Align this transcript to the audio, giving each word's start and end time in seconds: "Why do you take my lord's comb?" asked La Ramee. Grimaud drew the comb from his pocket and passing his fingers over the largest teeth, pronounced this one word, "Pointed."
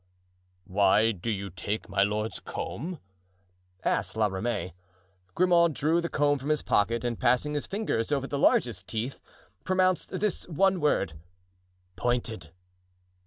"Why 0.65 1.11
do 1.11 1.29
you 1.29 1.51
take 1.51 1.87
my 1.87 2.01
lord's 2.01 2.39
comb?" 2.39 2.97
asked 3.85 4.15
La 4.17 4.25
Ramee. 4.25 4.73
Grimaud 5.35 5.75
drew 5.75 6.01
the 6.01 6.09
comb 6.09 6.39
from 6.39 6.49
his 6.49 6.63
pocket 6.63 7.03
and 7.03 7.19
passing 7.19 7.53
his 7.53 7.67
fingers 7.67 8.11
over 8.11 8.25
the 8.25 8.39
largest 8.39 8.87
teeth, 8.87 9.19
pronounced 9.63 10.09
this 10.19 10.47
one 10.47 10.79
word, 10.79 11.13
"Pointed." 11.97 12.49